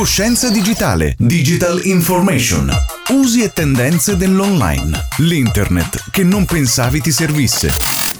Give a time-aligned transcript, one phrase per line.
[0.00, 2.72] Coscienza digitale, digital information,
[3.10, 7.68] usi e tendenze dell'online, l'internet che non pensavi ti servisse.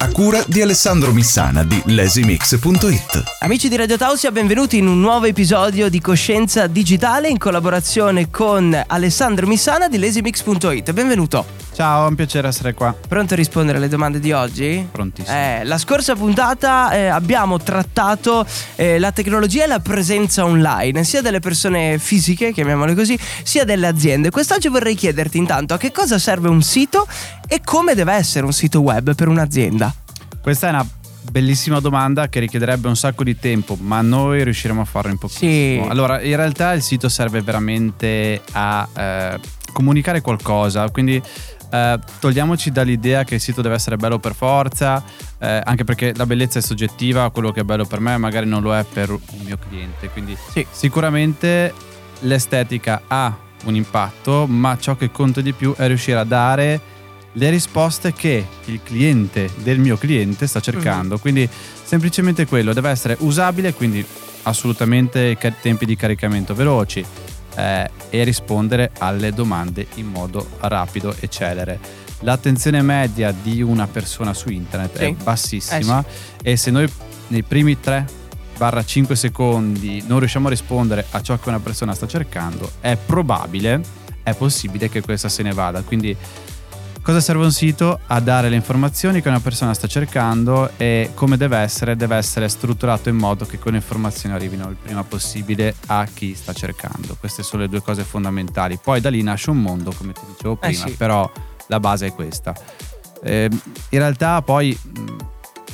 [0.01, 3.23] A cura di Alessandro Missana di lasimix.it.
[3.39, 8.79] Amici di Radio Tausia, benvenuti in un nuovo episodio di Coscienza Digitale in collaborazione con
[8.87, 10.93] Alessandro Missana di lasimix.it.
[10.93, 11.70] Benvenuto.
[11.81, 12.95] Ciao, è un piacere essere qua.
[13.09, 14.87] Pronto a rispondere alle domande di oggi?
[14.93, 15.35] Prontissimo.
[15.35, 18.45] Eh, la scorsa puntata eh, abbiamo trattato
[18.77, 23.87] eh, la tecnologia e la presenza online, sia delle persone fisiche, chiamiamole così, sia delle
[23.87, 24.29] aziende.
[24.29, 27.07] Quest'oggi vorrei chiederti intanto a che cosa serve un sito
[27.49, 29.95] e come deve essere un sito web per un'azienda.
[30.43, 30.87] Questa è una
[31.31, 35.85] bellissima domanda che richiederebbe un sacco di tempo, ma noi riusciremo a farlo in pochissimo.
[35.85, 35.89] Sì.
[35.89, 39.41] Allora, in realtà il sito serve veramente a eh,
[39.73, 41.23] comunicare qualcosa, quindi
[41.71, 45.03] eh, togliamoci dall'idea che il sito deve essere bello per forza,
[45.39, 48.63] eh, anche perché la bellezza è soggettiva, quello che è bello per me magari non
[48.63, 50.67] lo è per un mio cliente, quindi Sì.
[50.71, 51.73] sicuramente
[52.21, 53.35] l'estetica ha
[53.65, 56.81] un impatto, ma ciò che conta di più è riuscire a dare
[57.35, 61.19] le risposte che il cliente del mio cliente sta cercando.
[61.19, 61.49] Quindi
[61.83, 64.05] semplicemente quello, deve essere usabile, quindi
[64.43, 67.05] assolutamente tempi di caricamento veloci
[67.57, 71.79] eh, e rispondere alle domande in modo rapido e celere.
[72.21, 75.05] L'attenzione media di una persona su internet Sì.
[75.05, 76.05] è bassissima
[76.43, 76.91] e se noi
[77.29, 77.77] nei primi
[78.59, 83.81] 3-5 secondi non riusciamo a rispondere a ciò che una persona sta cercando, è probabile,
[84.23, 85.81] è possibile che questa se ne vada.
[85.83, 86.15] Quindi
[87.11, 87.99] Cosa serve un sito?
[88.07, 92.49] A dare le informazioni che una persona sta cercando e come deve essere, deve essere
[92.49, 97.17] strutturato in modo che quelle informazioni arrivino il prima possibile a chi sta cercando.
[97.19, 98.79] Queste sono le due cose fondamentali.
[98.81, 100.93] Poi da lì nasce un mondo, come ti dicevo Eh prima, sì.
[100.93, 101.29] però
[101.67, 102.55] la base è questa.
[103.25, 104.79] Eh, in realtà poi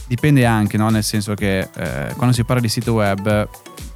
[0.06, 0.88] dipende anche, no?
[0.88, 3.46] nel senso che eh, quando si parla di sito web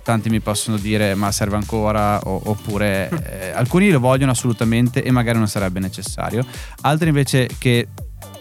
[0.03, 2.19] tanti mi possono dire ma serve ancora?
[2.21, 6.45] O- oppure eh, alcuni lo vogliono assolutamente e magari non sarebbe necessario.
[6.83, 7.89] Altri invece che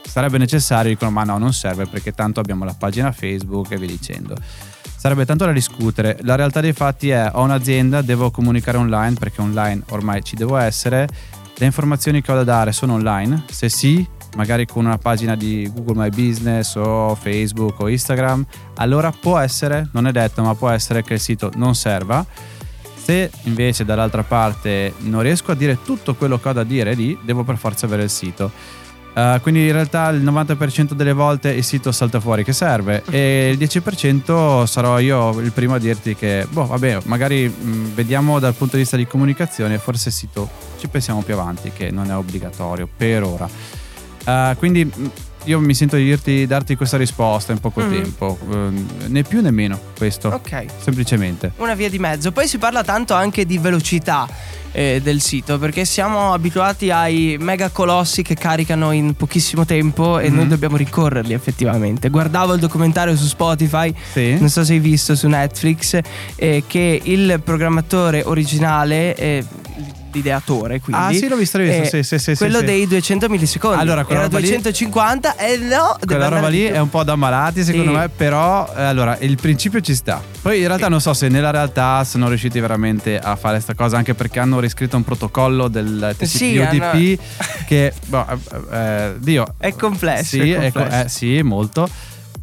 [0.03, 3.87] sarebbe necessario dicono ma no non serve perché tanto abbiamo la pagina Facebook e via
[3.87, 4.35] dicendo.
[4.95, 6.17] Sarebbe tanto da discutere.
[6.23, 10.57] La realtà dei fatti è ho un'azienda devo comunicare online perché online ormai ci devo
[10.57, 11.07] essere.
[11.55, 13.43] Le informazioni che ho da dare sono online.
[13.49, 14.05] Se sì
[14.35, 18.45] magari con una pagina di Google My Business o Facebook o Instagram
[18.75, 22.25] allora può essere, non è detto, ma può essere che il sito non serva.
[22.95, 27.17] Se invece dall'altra parte non riesco a dire tutto quello che ho da dire lì,
[27.23, 28.51] devo per forza avere il sito.
[29.11, 33.49] Uh, quindi in realtà il 90% delle volte il sito salta fuori che serve e
[33.51, 38.53] il 10% sarò io il primo a dirti che, boh, vabbè, magari mh, vediamo dal
[38.53, 42.15] punto di vista di comunicazione, forse il sito ci pensiamo più avanti, che non è
[42.15, 43.49] obbligatorio per ora.
[44.25, 45.11] Uh, quindi mh,
[45.45, 47.89] io mi sento di dirti, darti questa risposta in poco Mhm.
[47.89, 50.65] tempo, ehm, né più né meno questo, Ok.
[50.81, 51.53] semplicemente.
[51.57, 52.31] Una via di mezzo.
[52.31, 54.27] Poi si parla tanto anche di velocità
[54.71, 60.29] eh, del sito perché siamo abituati ai mega colossi che caricano in pochissimo tempo e
[60.29, 60.35] Mhm.
[60.35, 62.09] noi dobbiamo rincorrerli effettivamente.
[62.09, 64.37] Guardavo il documentario su Spotify, Sì.
[64.37, 65.99] non so se hai visto su Netflix,
[66.35, 69.43] eh, che il programmatore originale, eh,
[70.11, 71.01] l'ideatore quindi...
[71.01, 72.35] Ah sì, l'ho visto, l'ho visto, eh, sì, sì, sì.
[72.35, 76.63] quello dei 200 millisecondi Allora, era roba lì- 250 e no deve Quella roba lì
[76.63, 80.21] è un po' da malati secondo me, però eh, allora il principio ci sta.
[80.41, 83.97] Poi in realtà non so se nella realtà sono riusciti veramente a fare questa cosa,
[83.97, 87.19] anche perché hanno riscritto un protocollo del TCP Sì, UDP
[87.65, 88.25] che, boh,
[88.71, 91.05] eh, eh, Dio, È complesso, è è co- complesso.
[91.05, 91.87] eh, sì, molto.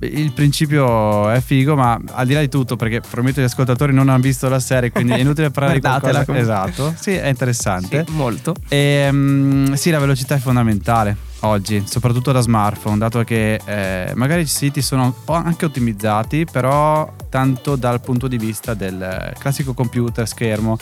[0.00, 4.08] Il principio è figo, ma al di là di tutto, perché prometto gli ascoltatori non
[4.08, 6.24] hanno visto la serie, quindi è inutile parlare di qualcosa.
[6.24, 6.38] comunque.
[6.40, 8.04] Esatto, sì, è interessante.
[8.06, 8.54] Sì, molto.
[8.68, 14.42] E, mm, sì, la velocità è fondamentale oggi, soprattutto da smartphone, dato che eh, magari
[14.42, 20.76] i siti sono anche ottimizzati, però tanto dal punto di vista del classico computer, schermo.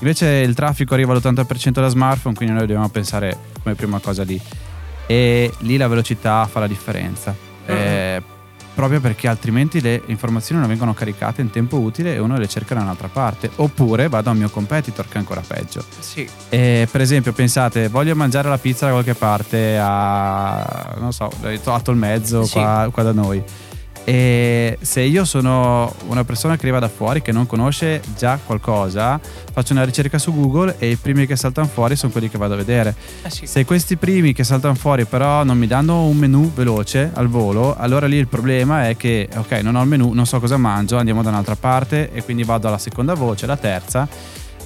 [0.00, 4.40] Invece il traffico arriva all'80% da smartphone, quindi noi dobbiamo pensare come prima cosa lì.
[5.06, 7.34] E lì la velocità fa la differenza.
[7.66, 7.72] Eh,
[8.74, 12.74] proprio perché altrimenti le informazioni non vengono caricate in tempo utile e uno le cerca
[12.74, 13.50] da un'altra parte.
[13.56, 15.84] Oppure vado al mio competitor, che è ancora peggio.
[15.98, 16.28] Sì.
[16.48, 21.30] E, per esempio, pensate, voglio mangiare la pizza da qualche parte a, non so,
[21.64, 22.52] a Tolmezzo, Sì.
[22.52, 23.42] qua, qua da noi.
[24.04, 29.18] E se io sono una persona che arriva da fuori che non conosce già qualcosa,
[29.52, 32.52] faccio una ricerca su Google e i primi che saltano fuori sono quelli che vado
[32.52, 32.94] a vedere.
[33.22, 33.46] Eh sì.
[33.46, 37.74] Se questi primi che saltano fuori però non mi danno un menu veloce al volo,
[37.76, 40.98] allora lì il problema è che ok, non ho il menu, non so cosa mangio,
[40.98, 44.06] andiamo da un'altra parte e quindi vado alla seconda voce, la terza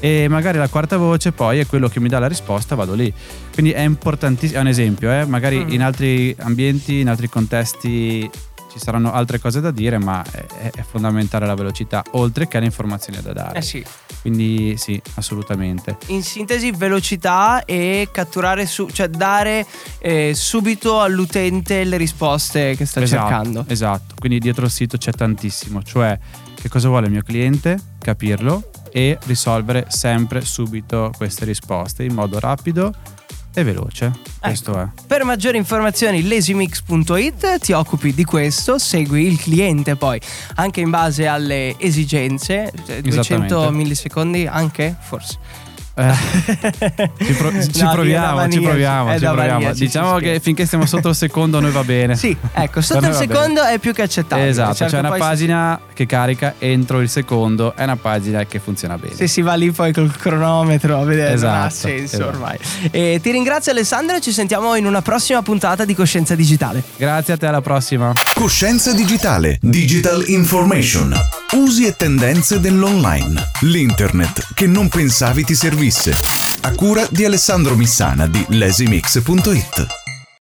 [0.00, 3.12] e magari la quarta voce poi è quello che mi dà la risposta, vado lì.
[3.52, 5.24] Quindi è importantissimo, è un esempio, eh?
[5.26, 5.70] magari Mm.
[5.70, 8.30] in altri ambienti, in altri contesti
[8.70, 12.66] ci saranno altre cose da dire, ma è, è fondamentale la velocità, oltre che le
[12.66, 13.58] informazioni da dare.
[13.58, 13.84] Eh sì.
[14.20, 15.96] Quindi sì, assolutamente.
[16.06, 19.66] In sintesi, velocità e catturare, su, cioè dare
[19.98, 23.64] eh, subito all'utente le risposte che sta esatto, cercando.
[23.68, 26.18] Esatto, quindi dietro il sito c'è tantissimo, cioè
[26.54, 32.38] che cosa vuole il mio cliente, capirlo e risolvere sempre subito queste risposte in modo
[32.38, 32.92] rapido
[33.60, 34.12] e veloce.
[34.40, 34.80] Questo Ecco.
[34.80, 34.88] è.
[35.06, 40.20] Per maggiori informazioni lasimix.it ti occupi di questo, segui il cliente poi
[40.56, 43.76] anche in base alle esigenze, cioè 200 Esattamente.
[43.76, 45.66] millisecondi anche forse.
[45.98, 46.14] Eh,
[47.24, 49.52] ci, pro- ci No, proviamo, è da ci proviamo, ci proviamo.
[49.58, 52.14] maniaci, diciamo si che finché stiamo sotto il secondo noi va bene.
[52.16, 54.48] Sì, ecco, sotto il secondo è più che accettabile.
[54.48, 58.96] Esatto, Certo, c'è una pagina che carica entro il secondo, è una pagina che funziona
[58.96, 59.14] bene.
[59.16, 62.26] Se si va lì poi col cronometro a vedere, non ha Esatto, senso esatto.
[62.28, 62.58] ormai.
[62.90, 66.82] E ti ringrazio Alessandro e ci sentiamo in una prossima puntata di Coscienza Digitale.
[66.96, 68.12] Grazie a te, alla prossima.
[68.34, 69.58] Coscienza digitale.
[69.60, 71.12] Digital information.
[71.54, 73.50] Usi e tendenze dell'online.
[73.62, 75.86] L'internet che non pensavi ti servisse.
[76.60, 79.97] A cura di Alessandro Missana di lasimix.it.